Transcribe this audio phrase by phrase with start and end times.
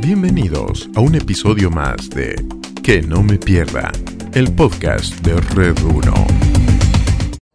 [0.00, 2.36] Bienvenidos a un episodio más de
[2.84, 3.90] Que no me pierda,
[4.32, 6.14] el podcast de Red 1.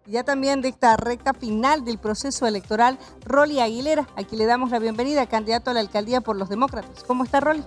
[0.07, 4.09] Ya también de esta recta final del proceso electoral, Rolly Aguilera.
[4.17, 7.05] Aquí le damos la bienvenida, candidato a la alcaldía por los demócratas.
[7.05, 7.63] ¿Cómo está Rolly?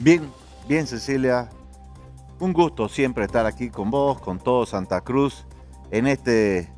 [0.00, 0.30] Bien,
[0.66, 1.50] bien Cecilia.
[2.38, 5.44] Un gusto siempre estar aquí con vos, con todo Santa Cruz,
[5.90, 6.72] en este,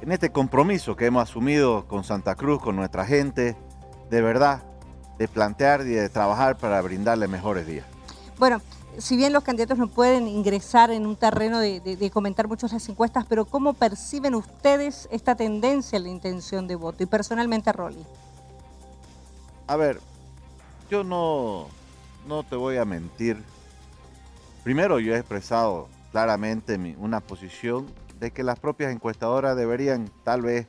[0.00, 3.54] en este compromiso que hemos asumido con Santa Cruz, con nuestra gente.
[4.08, 4.62] De verdad,
[5.18, 7.86] de plantear y de trabajar para brindarle mejores días.
[8.38, 8.60] Bueno,
[8.98, 13.24] si bien los candidatos no pueden ingresar en un terreno de, comentar muchas las encuestas,
[13.28, 17.02] pero ¿cómo perciben ustedes esta tendencia en la intención de voto?
[17.02, 18.04] Y personalmente, Rolly.
[19.66, 20.00] A ver,
[20.90, 21.68] yo no,
[22.26, 23.42] no te voy a mentir.
[24.62, 27.86] Primero, yo he expresado claramente una posición
[28.20, 30.66] de que las propias encuestadoras deberían tal vez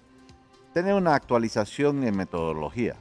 [0.74, 2.96] tener una actualización en metodología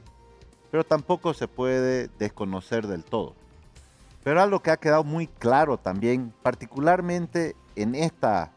[0.71, 3.35] pero tampoco se puede desconocer del todo.
[4.23, 8.51] Pero algo que ha quedado muy claro también, particularmente en esta,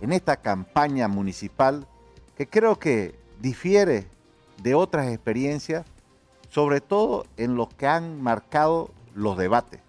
[0.00, 1.86] en esta campaña municipal,
[2.36, 4.06] que creo que difiere
[4.62, 5.86] de otras experiencias,
[6.50, 9.80] sobre todo en los que han marcado los debates,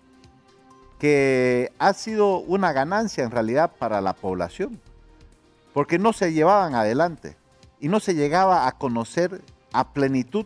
[1.00, 4.80] que ha sido una ganancia en realidad para la población,
[5.74, 7.36] porque no se llevaban adelante
[7.82, 9.42] y no se llegaba a conocer
[9.74, 10.46] a plenitud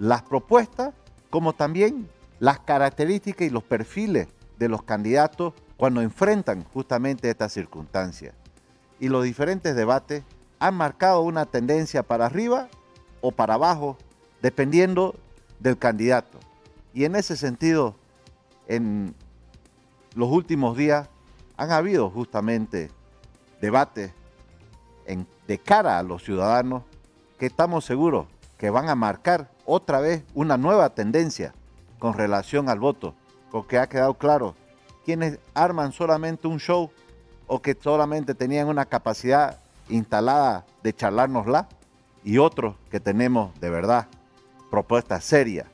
[0.00, 0.94] las propuestas
[1.28, 2.08] como también
[2.40, 8.34] las características y los perfiles de los candidatos cuando enfrentan justamente estas circunstancias.
[8.98, 10.24] Y los diferentes debates
[10.58, 12.68] han marcado una tendencia para arriba
[13.20, 13.98] o para abajo,
[14.40, 15.14] dependiendo
[15.58, 16.38] del candidato.
[16.94, 17.94] Y en ese sentido,
[18.68, 19.14] en
[20.14, 21.08] los últimos días
[21.58, 22.90] han habido justamente
[23.60, 24.12] debates
[25.46, 26.84] de cara a los ciudadanos
[27.38, 31.54] que estamos seguros que van a marcar otra vez una nueva tendencia
[32.00, 33.14] con relación al voto,
[33.52, 34.56] porque ha quedado claro
[35.04, 36.90] quienes arman solamente un show
[37.46, 41.68] o que solamente tenían una capacidad instalada de charlárnosla
[42.24, 44.08] y otros que tenemos de verdad
[44.72, 45.68] propuestas serias,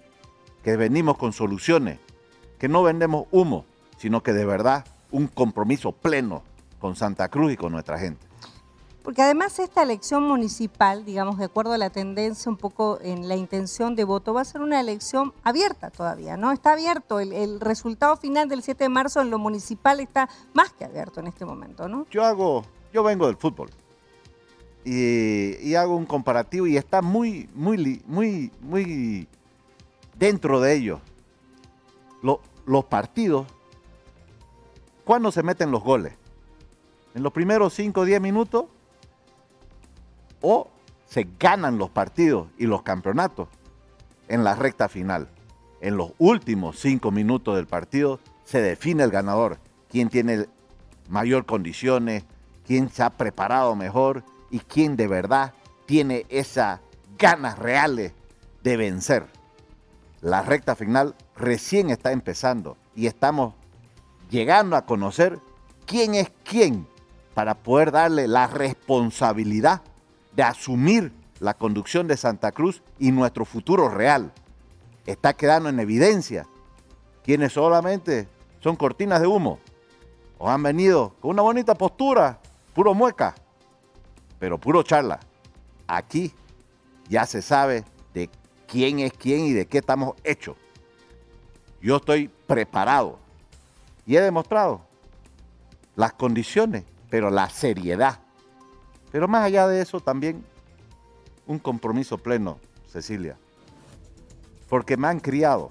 [0.62, 1.98] que venimos con soluciones,
[2.58, 3.64] que no vendemos humo,
[3.96, 6.42] sino que de verdad un compromiso pleno
[6.80, 8.25] con Santa Cruz y con nuestra gente.
[9.06, 13.36] Porque además esta elección municipal, digamos, de acuerdo a la tendencia un poco en la
[13.36, 16.50] intención de voto, va a ser una elección abierta todavía, ¿no?
[16.50, 20.84] Está abierto, el, resultado final del 7 de marzo en lo municipal está más que
[20.84, 22.04] abierto en este momento, ¿no?
[22.10, 23.70] Yo hago, yo vengo del fútbol
[24.84, 29.28] y, hago un comparativo y está muy, muy, muy, muy
[30.18, 31.00] dentro de ello.
[32.22, 33.46] los partidos,
[35.04, 36.14] ¿cuándo se meten los goles?
[37.14, 38.64] En los primeros 5 o 10 minutos
[40.40, 40.68] o
[41.06, 43.48] se ganan los partidos y los campeonatos
[44.28, 45.28] en la recta final.
[45.80, 49.58] En los últimos cinco minutos del partido se define el ganador,
[49.88, 50.46] quién tiene
[51.08, 52.24] mayor condiciones,
[52.66, 55.54] quién se ha preparado mejor y quién de verdad
[55.86, 56.80] tiene esas
[57.18, 58.12] ganas reales
[58.62, 59.26] de vencer.
[60.20, 63.54] La recta final recién está empezando y estamos
[64.30, 65.38] llegando a conocer
[65.86, 66.86] quién es quién
[67.34, 69.82] para poder darle la responsabilidad
[70.36, 74.32] de asumir la conducción de Santa Cruz y nuestro futuro real.
[75.06, 76.46] Está quedando en evidencia
[77.24, 78.28] quienes solamente
[78.60, 79.58] son cortinas de humo
[80.38, 82.38] o han venido con una bonita postura,
[82.74, 83.34] puro mueca,
[84.38, 85.18] pero puro charla.
[85.86, 86.34] Aquí
[87.08, 88.28] ya se sabe de
[88.68, 90.56] quién es quién y de qué estamos hechos.
[91.80, 93.18] Yo estoy preparado
[94.04, 94.82] y he demostrado
[95.94, 98.20] las condiciones, pero la seriedad
[99.16, 100.44] pero más allá de eso, también
[101.46, 103.38] un compromiso pleno, Cecilia.
[104.68, 105.70] Porque me han criado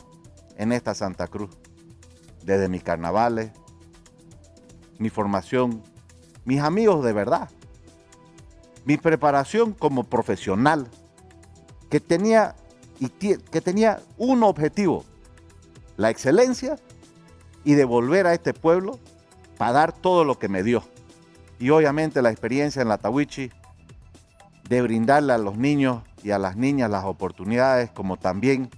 [0.58, 1.52] en esta Santa Cruz,
[2.44, 3.52] desde mis carnavales,
[4.98, 5.84] mi formación,
[6.44, 7.52] mis amigos de verdad,
[8.84, 10.88] mi preparación como profesional,
[11.92, 12.56] que tenía,
[13.00, 15.06] y que tenía un objetivo,
[15.98, 16.80] la excelencia
[17.64, 18.98] y devolver a este pueblo
[19.60, 20.84] para dar todo lo que me dio
[21.66, 23.50] y obviamente la experiencia en la Tawichi
[24.70, 28.70] de brindarle a los niños y a las niñas las oportunidades, como también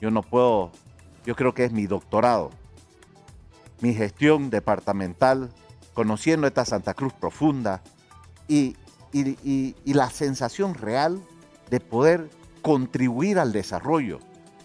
[0.00, 0.70] yo no puedo,
[1.26, 2.50] yo creo que es mi doctorado,
[3.80, 5.50] mi gestión departamental,
[5.92, 7.82] conociendo esta Santa Cruz profunda
[8.46, 8.76] y,
[9.12, 11.20] y la sensación real
[11.68, 12.30] de poder
[12.62, 14.20] contribuir al desarrollo,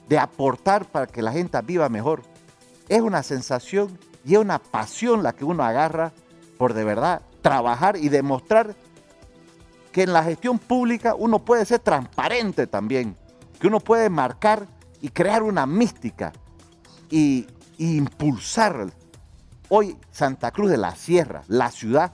[0.07, 2.21] de aportar para que la gente viva mejor.
[2.89, 6.13] Es una sensación y es una pasión la que uno agarra
[6.59, 8.75] por de verdad trabajar y demostrar
[9.91, 13.15] que en la gestión pública uno puede ser transparente también,
[13.59, 14.67] que uno puede marcar
[15.01, 16.33] y crear una mística
[17.09, 17.47] y,
[17.77, 18.91] impulsar.
[19.69, 22.11] Hoy Santa Cruz de la Sierra, la ciudad,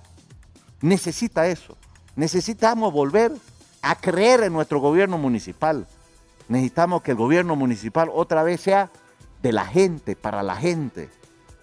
[0.81, 1.75] necesita eso.
[2.16, 3.31] Necesitamos volver
[3.81, 5.88] a creer en nuestro gobierno municipal.
[6.48, 8.92] Necesitamos que el gobierno municipal otra vez sea
[9.42, 11.10] de la gente, para la gente,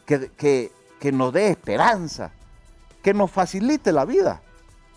[0.04, 2.32] que, que, que nos dé esperanza,
[3.02, 4.40] que nos facilite la vida,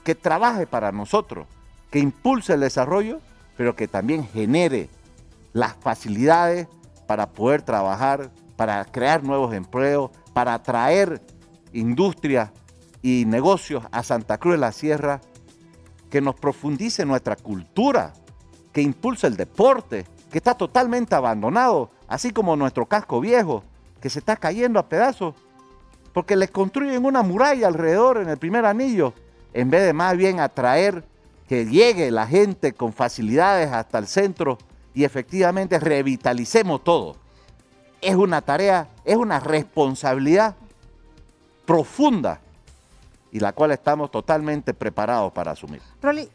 [0.03, 1.47] que trabaje para nosotros,
[1.91, 3.19] que impulse el desarrollo,
[3.57, 4.89] pero que también genere
[5.53, 6.67] las facilidades
[7.07, 11.21] para poder trabajar, para crear nuevos empleos, para atraer
[11.73, 12.53] industria
[13.01, 15.21] y negocios a Santa Cruz de la Sierra,
[16.09, 18.13] que nos profundice nuestra cultura,
[18.71, 23.63] que impulse el deporte, que está totalmente abandonado, así como nuestro casco viejo,
[24.01, 25.35] que se está cayendo a pedazos,
[26.15, 29.13] porque les construyen una muralla alrededor en el primer anillo,
[29.53, 31.03] en vez de más bien atraer
[31.49, 34.57] que llegue la gente con facilidades hasta el centro
[34.93, 37.17] y efectivamente revitalicemos todo.
[37.99, 40.55] Es una tarea, es una responsabilidad
[41.65, 42.39] profunda
[43.33, 45.81] y la cual estamos totalmente preparados para asumir.
[46.01, 46.29] Rolly,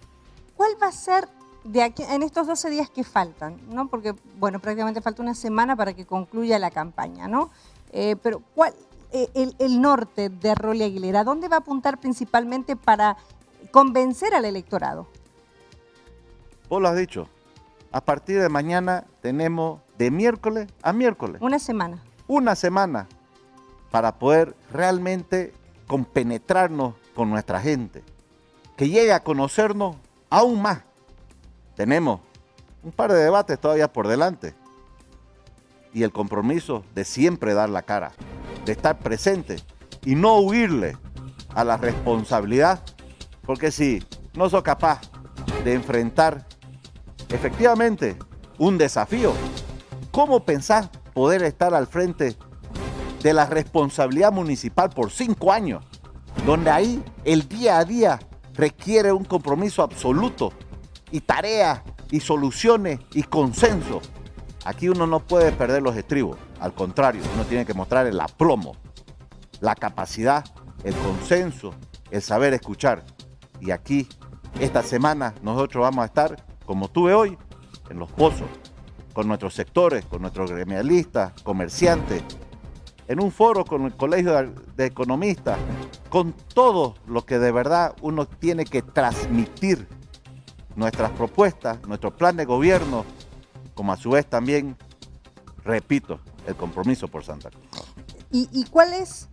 [0.57, 1.27] ¿cuál va a ser
[1.65, 3.59] de aquí, en estos 12 días que faltan?
[3.71, 3.89] ¿no?
[3.89, 7.51] Porque, bueno, prácticamente falta una semana para que concluya la campaña, ¿no?
[7.93, 8.75] Eh, pero, ¿cuál,
[9.13, 13.17] el, el, norte de Rolly Aguilera, ¿dónde va a apuntar principalmente para
[13.71, 15.07] convencer al electorado?
[16.69, 17.29] Vos lo has dicho,
[17.93, 21.43] a partir de mañana tenemos de miércoles a miércoles.
[21.43, 22.03] Una semana.
[22.29, 23.09] Una semana
[23.91, 25.53] para poder realmente
[25.87, 28.05] compenetrarnos con nuestra gente,
[28.77, 29.97] que llegue a conocernos
[30.31, 30.83] aún más.
[31.75, 32.21] Tenemos
[32.83, 34.55] un par de debates todavía por delante
[35.93, 38.13] y el compromiso de siempre dar la cara,
[38.71, 39.57] de estar presente
[40.05, 40.97] y no huirle
[41.57, 42.81] a la responsabilidad,
[43.43, 44.01] porque si
[44.35, 45.01] no soy capaz
[45.65, 46.47] de enfrentar
[47.31, 48.17] efectivamente
[48.59, 49.33] un desafío.
[50.13, 52.37] ¿Cómo pensás poder estar al frente
[53.21, 55.85] de la responsabilidad municipal por cinco años?
[56.47, 58.21] Donde ahí el día a día
[58.55, 60.53] requiere un compromiso absoluto
[61.11, 61.83] y tareas
[62.13, 64.01] y soluciones y consenso.
[64.65, 68.77] Aquí uno no puede perder los estribos, al contrario, uno tiene que mostrar el aplomo,
[69.61, 70.45] la capacidad,
[70.85, 71.75] el consenso,
[72.11, 73.05] el saber escuchar.
[73.61, 74.07] Y aquí,
[74.59, 77.39] esta semana, nosotros vamos a estar como tuve hoy,
[77.89, 78.47] en los pozos,
[79.13, 82.23] con nuestros sectores, con nuestros gremialistas, comerciantes,
[83.09, 85.59] en un foro con el Colegio de Economistas,
[86.11, 89.89] con todo lo que de verdad uno tiene que transmitir
[90.77, 93.05] nuestras propuestas, nuestro plan de gobierno,
[93.81, 94.77] como a su vez también,
[95.65, 97.65] repito, el compromiso por Santa Cruz.
[98.31, 99.31] ¿Y, y cuál es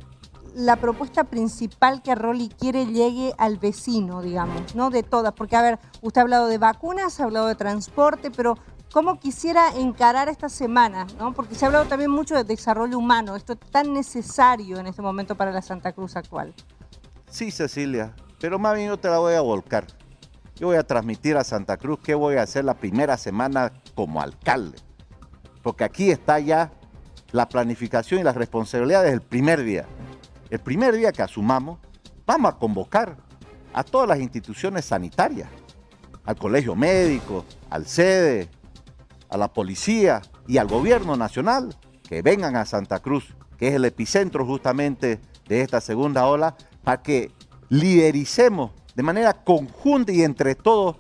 [0.55, 4.89] la propuesta principal que Rolly quiere llegue al vecino, digamos, ¿no?
[4.89, 8.57] De todas, porque a ver, usted ha hablado de vacunas, ha hablado de transporte, pero
[8.94, 11.07] ¿cómo quisiera encarar esta semana?
[11.19, 11.33] ¿no?
[11.33, 15.01] Porque se ha hablado también mucho de desarrollo humano, esto es tan necesario en este
[15.01, 16.53] momento para la Santa Cruz actual.
[17.29, 19.88] Sí, Cecilia, pero más bien yo te la voy a volcar.
[20.59, 24.21] Yo voy a transmitir a Santa Cruz qué voy a hacer la primera semana como
[24.21, 24.77] alcalde.
[25.62, 26.71] Porque aquí está ya
[27.31, 29.86] la planificación y las responsabilidades del primer día
[30.50, 31.80] el primer día que asumamos,
[32.25, 33.18] vamos a convocar
[33.74, 35.50] a todas las instituciones sanitarias,
[36.24, 38.50] al colegio médico, al sede,
[39.30, 41.75] a la policía y al gobierno nacional,
[42.07, 47.02] que vengan a Santa Cruz, que es el epicentro justamente de esta segunda ola, para
[47.02, 47.31] que
[47.69, 50.95] lidericemos de manera conjunta y entre todos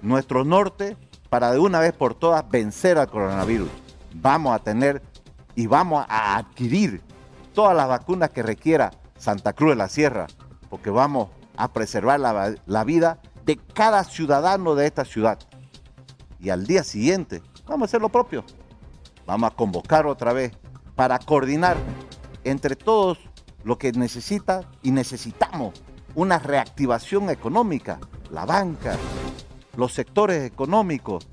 [0.00, 0.96] nuestro norte
[1.30, 3.68] para de una vez por todas vencer al coronavirus.
[4.14, 5.00] Vamos a tener
[5.54, 7.00] y vamos a adquirir
[7.54, 10.26] todas las vacunas que requiera Santa Cruz de la Sierra,
[10.68, 15.38] porque vamos a preservar la, la vida de cada ciudadano de esta ciudad.
[16.40, 18.42] Y al día siguiente vamos a hacer lo propio.
[19.26, 20.50] Vamos a convocar otra vez
[20.96, 21.76] para coordinar
[22.42, 23.20] entre todos
[23.62, 25.72] lo que necesita y necesitamos
[26.14, 27.98] una reactivación económica,
[28.30, 28.96] la banca,
[29.76, 31.26] los sectores económicos,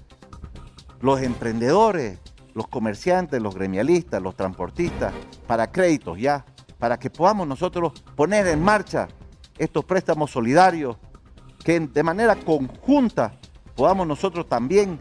[1.02, 2.20] los emprendedores,
[2.54, 5.14] los comerciantes, los gremialistas, los transportistas,
[5.48, 6.46] para créditos ya,
[6.78, 9.08] para que podamos nosotros poner en marcha
[9.58, 10.98] estos préstamos solidarios,
[11.64, 13.34] que de manera conjunta
[13.76, 15.00] podamos nosotros también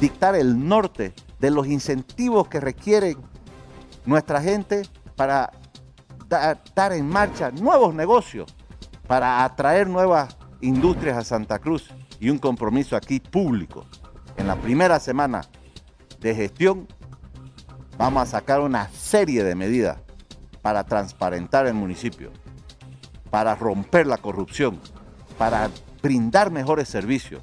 [0.00, 3.18] dictar el norte de los incentivos que requieren
[4.04, 4.82] nuestra gente
[5.16, 5.50] para
[6.28, 8.55] dar en marcha nuevos negocios,
[9.06, 13.86] para atraer nuevas industrias a Santa Cruz y un compromiso aquí público.
[14.36, 15.42] En la primera semana
[16.20, 16.88] de gestión,
[17.96, 19.98] vamos a sacar una serie de medidas
[20.62, 22.32] para transparentar el municipio,
[23.30, 24.80] para romper la corrupción,
[25.38, 25.70] para
[26.02, 27.42] brindar mejores servicios.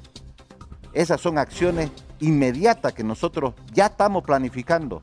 [0.92, 1.90] Esas son acciones
[2.20, 5.02] inmediatas que nosotros ya estamos planificando.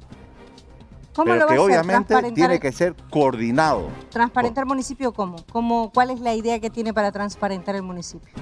[1.16, 3.90] ¿Cómo pero lo que obviamente tiene que ser coordinado.
[4.10, 5.38] ¿Transparentar municipio cómo?
[5.52, 5.92] ¿Cómo?
[5.94, 8.34] ¿Cuál es la idea que tiene para transparentar el municipio?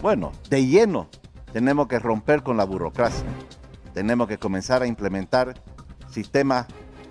[0.00, 1.08] Bueno, de lleno
[1.52, 3.26] tenemos que romper con la burocracia.
[3.92, 5.62] Tenemos que comenzar a implementar
[6.10, 6.66] sistemas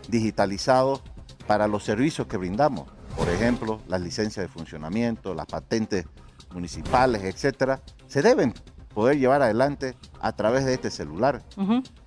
[0.07, 1.03] digitalizados
[1.47, 2.89] para los servicios que brindamos.
[3.15, 6.05] Por ejemplo, las licencias de funcionamiento, las patentes
[6.53, 8.53] municipales, etcétera, se deben
[8.93, 11.43] poder llevar adelante a través de este celular.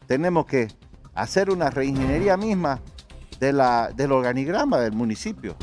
[0.07, 0.69] Tenemos que
[1.19, 2.81] hacer una reingeniería misma
[3.41, 5.57] de la, del organigrama del municipio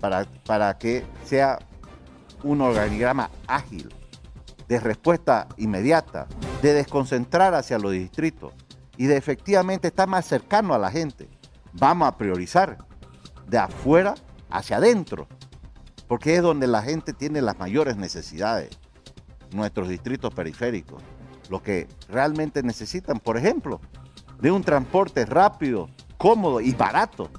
[0.00, 1.58] para, para que sea
[2.42, 3.88] un organigrama ágil,
[4.68, 6.26] de respuesta inmediata,
[6.60, 8.52] de desconcentrar hacia los distritos
[8.96, 11.28] y de efectivamente estar más cercano a la gente.
[11.72, 12.78] Vamos a priorizar
[13.46, 14.16] de afuera
[14.50, 15.28] hacia adentro,
[16.08, 18.70] porque es donde la gente tiene las mayores necesidades,
[19.52, 21.00] nuestros distritos periféricos,
[21.50, 23.80] lo que realmente necesitan, por ejemplo,
[24.40, 25.88] de un transporte rápido,
[26.18, 27.30] cómodo y barato,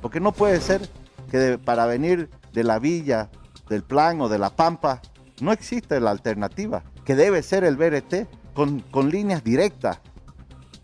[0.00, 0.88] porque no puede ser
[1.30, 3.30] que de- para venir de la villa,
[3.68, 5.00] del plan o de la pampa,
[5.40, 10.00] no existe la alternativa, que debe ser el BRT con, con líneas directas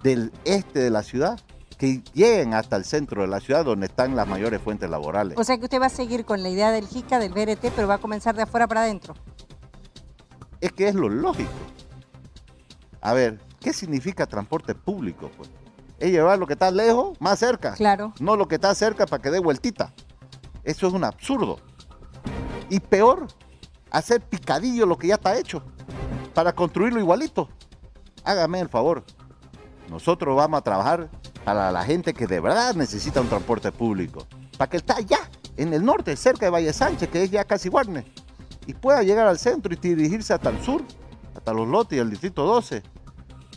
[0.02, 1.40] del este de la ciudad
[1.78, 5.36] que lleguen hasta el centro de la ciudad donde están las mayores fuentes laborales.
[5.36, 7.88] O sea que usted va a seguir con la idea del JICA, del BRT, pero
[7.88, 9.14] va a comenzar de afuera para adentro.
[10.60, 11.50] Es que es lo lógico.
[13.00, 15.30] A ver, ¿qué significa transporte público?
[15.38, 15.50] Pues?
[15.98, 17.72] Es llevar lo que está lejos más cerca.
[17.72, 18.12] Claro.
[18.20, 19.94] No lo que está cerca para que dé vueltita.
[20.62, 21.58] Eso es un absurdo.
[22.68, 23.26] Y peor,
[23.90, 25.62] hacer picadillo lo que ya está hecho
[26.34, 27.48] para construirlo igualito.
[28.22, 29.02] Hágame el favor.
[29.88, 31.08] Nosotros vamos a trabajar
[31.42, 34.26] para la gente que de verdad necesita un transporte público.
[34.58, 35.20] Para que está allá,
[35.56, 38.04] en el norte, cerca de Valle Sánchez, que es ya casi Guarne.
[38.66, 40.82] Y pueda llegar al centro y dirigirse hasta el sur,
[41.34, 42.82] hasta los lotes y el distrito 12.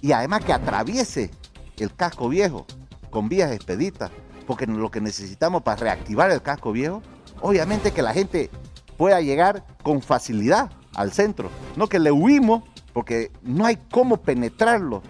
[0.02, 1.32] Y además que atraviese
[1.78, 2.66] el casco viejo
[3.10, 4.12] con vías expeditas.
[4.46, 7.02] Porque lo que necesitamos para reactivar el casco viejo,
[7.42, 8.50] obviamente que la gente
[8.98, 11.50] pueda llegar con facilidad al centro.
[11.76, 12.64] No que le huimos
[12.94, 15.02] porque no hay cómo penetrarlo.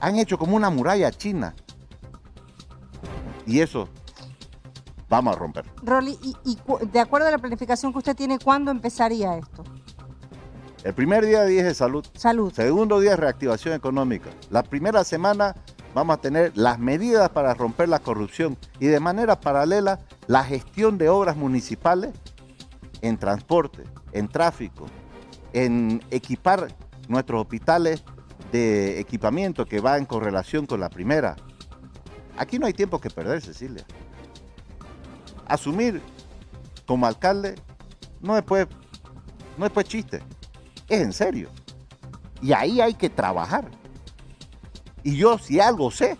[0.00, 1.54] Han hecho como una muralla china.
[3.46, 3.88] Y eso
[5.08, 5.64] vamos a romper.
[5.82, 6.58] Rolly, y, y
[6.92, 9.64] de acuerdo a la planificación que usted tiene, ¿cuándo empezaría esto?
[10.84, 12.04] El primer día dije salud.
[12.14, 12.52] Salud.
[12.52, 14.28] Segundo día, reactivación económica.
[14.50, 15.56] La primera semana
[15.94, 20.98] vamos a tener las medidas para romper la corrupción y de manera paralela la gestión
[20.98, 22.10] de obras municipales
[23.00, 24.84] en transporte, en tráfico,
[25.54, 26.68] en equipar
[27.08, 28.04] nuestros hospitales
[28.52, 31.34] de equipamiento que va en correlación con la primera.
[32.36, 33.86] Aquí no hay tiempo que perder, Cecilia.
[35.46, 36.02] Asumir
[36.84, 37.54] como alcalde
[38.20, 38.66] no es pues,
[39.56, 40.20] no es pues chiste,
[40.88, 41.48] es en serio.
[42.40, 43.70] Y ahí hay que trabajar.
[45.02, 46.16] Y yo si algo sé,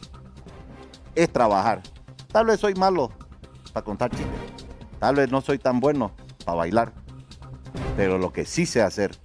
[1.15, 1.83] es trabajar.
[2.33, 3.11] Tal vez soy malo
[3.73, 4.29] para contar chistes.
[4.99, 6.13] Tal vez no soy tan bueno
[6.45, 6.93] para bailar.
[7.97, 9.17] Pero lo que sí sé hacer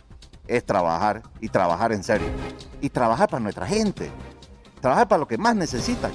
[0.48, 2.28] es trabajar y trabajar en serio.
[2.82, 4.12] Y trabajar para nuestra gente.
[4.82, 6.12] Trabajar para lo que más necesitan.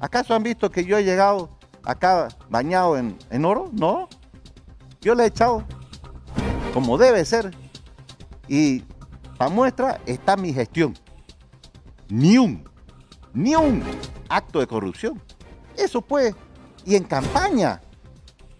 [0.00, 1.50] ¿Acaso han visto que yo he llegado
[1.84, 3.70] acá bañado en, en oro?
[3.72, 4.08] No.
[5.00, 5.64] Yo le he echado
[6.74, 7.61] como debe ser.
[8.48, 8.80] Y
[9.38, 10.94] para muestra está mi gestión.
[12.08, 12.64] Ni un,
[13.32, 13.82] ni un
[14.28, 15.20] acto de corrupción.
[15.76, 16.34] Eso pues,
[16.84, 17.80] y en campaña,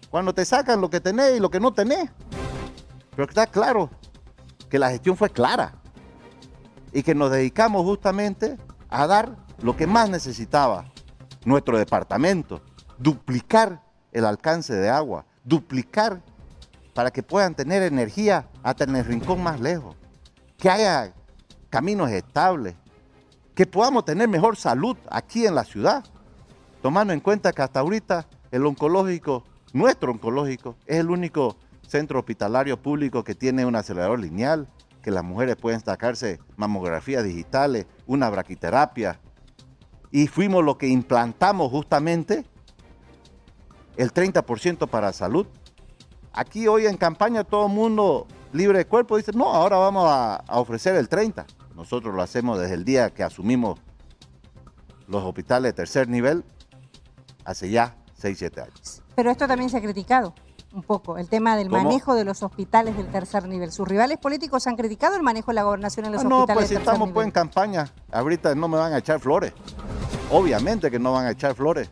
[0.09, 2.09] cuando te sacan lo que tenés y lo que no tenés.
[3.15, 3.89] Pero está claro
[4.69, 5.75] que la gestión fue clara
[6.91, 8.57] y que nos dedicamos justamente
[8.89, 10.85] a dar lo que más necesitaba
[11.45, 12.61] nuestro departamento,
[12.97, 16.21] duplicar el alcance de agua, duplicar
[16.93, 19.95] para que puedan tener energía hasta en el rincón más lejos,
[20.57, 21.13] que haya
[21.69, 22.75] caminos estables,
[23.55, 26.03] que podamos tener mejor salud aquí en la ciudad,
[26.81, 31.57] tomando en cuenta que hasta ahorita el oncológico, nuestro oncológico, es el único
[31.87, 34.67] centro hospitalario público que tiene un acelerador lineal,
[35.01, 39.19] que las mujeres pueden sacarse mamografías digitales, una braquiterapia,
[40.11, 42.45] y fuimos lo que implantamos justamente
[43.97, 45.47] el 30% para salud.
[46.33, 50.35] Aquí hoy en campaña todo el mundo libre de cuerpo dice, no, ahora vamos a,
[50.37, 51.45] a ofrecer el 30%.
[51.75, 53.79] Nosotros lo hacemos desde el día que asumimos
[55.07, 56.43] los hospitales de tercer nivel,
[57.45, 59.01] hace ya 6, 7 años.
[59.15, 60.33] Pero esto también se ha criticado
[60.73, 61.83] un poco, el tema del ¿Cómo?
[61.83, 63.71] manejo de los hospitales del tercer nivel.
[63.71, 66.57] Sus rivales políticos han criticado el manejo de la gobernación en los Ah, no, hospitales
[66.57, 69.53] pues si del estamos pues en campaña, ahorita no me van a echar flores.
[70.31, 71.89] Obviamente que no van a echar flores.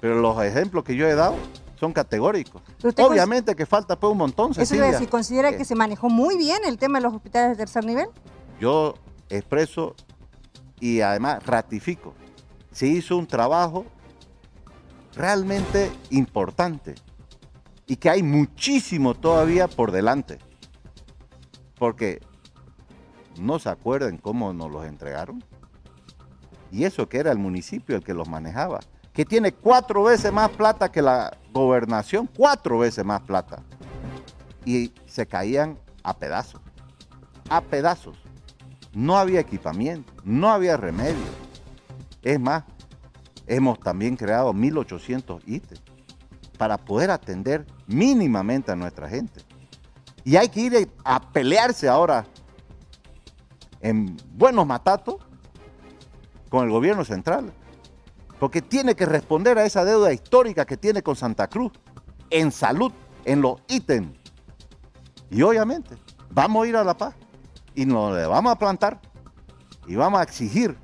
[0.00, 1.34] Pero los ejemplos que yo he dado
[1.78, 2.62] son categóricos.
[2.98, 4.86] Obviamente que falta pues un montón, Eso Cecilia.
[4.86, 7.84] decir, ¿considera Eh, que se manejó muy bien el tema de los hospitales de tercer
[7.84, 8.08] nivel?
[8.60, 8.94] Yo
[9.28, 9.94] expreso
[10.80, 12.14] y además ratifico.
[12.72, 13.86] Se hizo un trabajo
[15.14, 16.94] realmente importante
[17.86, 20.38] y que hay muchísimo todavía por delante.
[21.78, 22.20] Porque
[23.38, 25.44] no se acuerdan cómo nos los entregaron.
[26.72, 28.80] Y eso que era el municipio el que los manejaba,
[29.16, 33.62] que tiene cuatro veces más plata que la gobernación, cuatro veces más plata.
[34.66, 36.60] Y se caían a pedazos,
[37.48, 38.18] a pedazos.
[38.92, 41.24] No había equipamiento, no había remedio.
[42.22, 42.64] Es más,
[43.46, 45.82] hemos también creado 1800 ítems
[46.58, 49.40] para poder atender mínimamente a nuestra gente.
[50.24, 52.26] Y hay que ir a pelearse ahora
[53.80, 55.16] en buenos matatos
[56.50, 57.54] con el gobierno central.
[58.38, 61.72] Porque tiene que responder a esa deuda histórica que tiene con Santa Cruz
[62.30, 62.92] en salud,
[63.24, 64.18] en los ítems.
[65.30, 65.96] Y obviamente,
[66.30, 67.14] vamos a ir a La Paz
[67.74, 69.00] y nos le vamos a plantar
[69.86, 70.76] y vamos a exigir,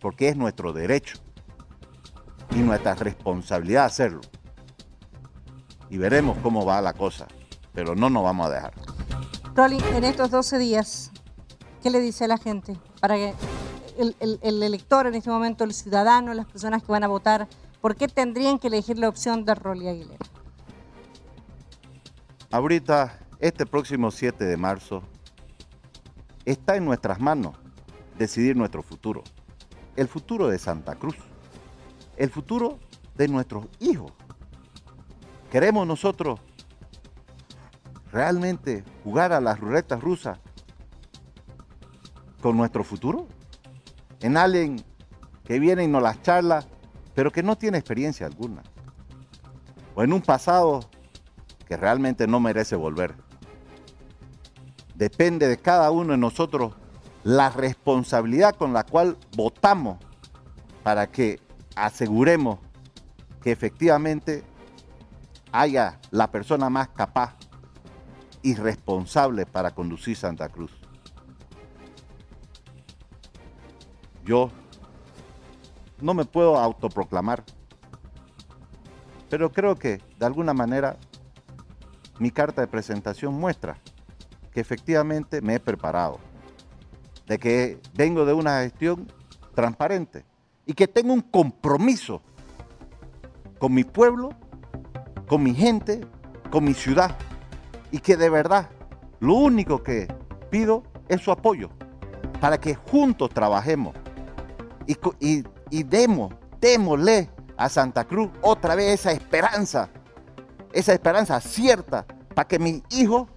[0.00, 1.18] porque es nuestro derecho
[2.50, 4.20] y nuestra responsabilidad hacerlo.
[5.90, 7.26] Y veremos cómo va la cosa,
[7.72, 8.74] pero no nos vamos a dejar.
[9.54, 11.10] Rolly, en estos 12 días,
[11.82, 13.34] ¿qué le dice a la gente para que
[13.98, 17.48] el, elector en este momento, el ciudadano, las personas que van a votar,
[17.80, 20.26] ¿por qué tendrían que elegir la opción de Rolly Aguilera?
[22.50, 25.02] Ahorita, este próximo 7 de marzo,
[26.44, 27.56] está en nuestras manos
[28.18, 29.22] decidir nuestro futuro.
[29.96, 31.16] El futuro de Santa Cruz.
[32.16, 32.78] El futuro
[33.16, 34.12] de nuestros hijos.
[35.50, 36.40] ¿Queremos nosotros
[38.12, 40.38] realmente jugar a las ruletas rusas
[42.40, 43.26] con nuestro futuro?
[44.26, 44.84] En alguien
[45.44, 46.64] que viene y nos las charla,
[47.14, 48.62] pero que no tiene experiencia alguna.
[49.94, 50.80] O en un pasado
[51.66, 53.14] que realmente no merece volver.
[54.96, 56.74] Depende de cada uno de nosotros
[57.22, 59.98] la responsabilidad con la cual votamos
[60.82, 61.40] para que
[61.76, 62.58] aseguremos
[63.42, 64.42] que efectivamente
[65.52, 67.36] haya la persona más capaz
[68.42, 70.85] y responsable para conducir Santa Cruz.
[74.26, 74.50] Yo
[76.00, 77.44] no me puedo autoproclamar,
[79.30, 80.96] pero creo que de alguna manera
[82.18, 83.78] mi carta de presentación muestra
[84.50, 86.18] que efectivamente me he preparado,
[87.28, 89.06] de que vengo de una gestión
[89.54, 90.24] transparente
[90.66, 92.20] y que tengo un compromiso
[93.58, 94.30] con mi pueblo,
[95.28, 96.00] con mi gente,
[96.50, 97.16] con mi ciudad
[97.92, 98.70] y que de verdad
[99.20, 100.08] lo único que
[100.50, 101.70] pido es su apoyo
[102.40, 103.94] para que juntos trabajemos
[104.86, 109.88] y, demos, démosle a Santa Cruz otra vez esa esperanza,
[110.72, 113.28] esa esperanza cierta para que mis hijos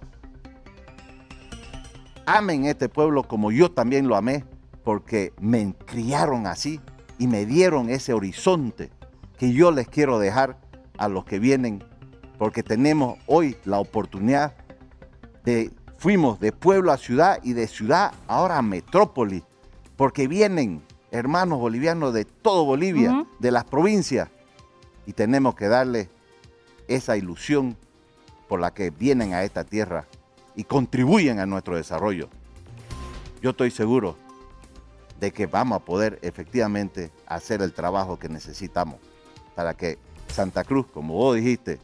[2.26, 4.44] amen este pueblo como yo también lo amé,
[4.84, 6.80] porque me criaron así
[7.18, 8.90] y me dieron ese horizonte
[9.38, 10.58] que yo les quiero dejar
[10.98, 11.82] a los que vienen,
[12.38, 14.54] porque tenemos hoy la oportunidad
[15.44, 19.42] de, fuimos de pueblo a ciudad y de ciudad ahora a metrópoli,
[19.96, 24.28] porque vienen hermanos bolivianos de todo Bolivia, de las provincias,
[25.06, 26.08] y tenemos que darle
[26.88, 27.76] esa ilusión
[28.48, 30.06] por la que vienen a esta tierra
[30.54, 32.28] y contribuyen a nuestro desarrollo.
[33.42, 34.16] Yo estoy seguro
[35.18, 38.96] de que vamos a poder efectivamente hacer el trabajo que necesitamos
[39.54, 41.78] para que Santa Cruz, como vos dijiste,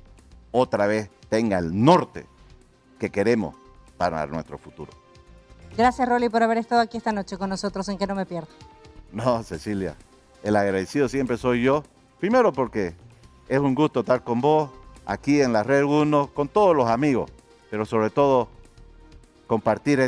[0.53, 2.27] otra vez tenga el norte
[2.99, 3.55] que queremos
[3.97, 4.93] para nuestro futuro.
[5.77, 8.49] Gracias, Rolly, por haber estado aquí esta noche con nosotros en Que No Me Pierda.
[9.12, 9.97] No, Cecilia,
[10.42, 11.85] el agradecido siempre soy yo.
[12.19, 12.95] Primero porque
[13.49, 14.71] es un gusto estar con vos
[15.05, 17.31] aquí en la Red 1, con todos los amigos,
[17.71, 18.49] pero sobre todo
[19.47, 20.01] compartir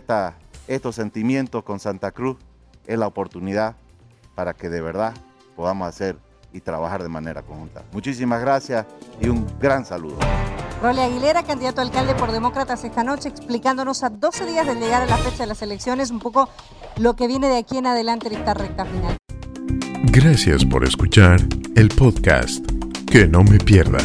[0.66, 2.36] estos sentimientos con Santa Cruz
[2.86, 3.76] es la oportunidad
[4.34, 5.14] para que de verdad
[5.56, 6.16] podamos hacer
[6.52, 7.84] y trabajar de manera conjunta.
[7.92, 8.86] Muchísimas gracias
[9.20, 10.18] y un gran saludo.
[10.80, 15.02] Role Aguilera, candidato a alcalde por Demócratas esta noche, explicándonos a 12 días de llegar
[15.02, 16.48] a la fecha de las elecciones un poco
[16.96, 19.16] lo que viene de aquí en adelante en esta recta final.
[20.04, 21.40] Gracias por escuchar
[21.74, 22.64] el podcast
[23.10, 23.98] Que no me pierda.